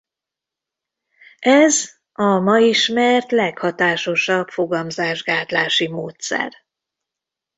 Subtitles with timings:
[1.39, 6.53] Ez a ma ismert leghatásosabb fogamzásgátlási módszer.